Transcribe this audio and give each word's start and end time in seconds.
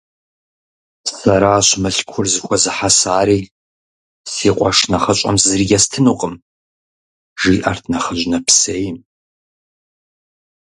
-Сэращ 1.19 1.67
мылъкур 1.81 2.25
зэхуэзыхьэсари, 2.33 3.41
си 4.31 4.49
къуэш 4.57 4.79
нэхъыщӀэм 4.91 5.35
зыри 5.43 5.65
естынукъым,- 5.77 6.33
жиӀэрт 7.41 7.83
нэхъыжь 7.91 8.25
нэпсейм. 8.31 8.97